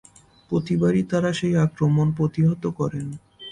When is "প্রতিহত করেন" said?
2.17-3.07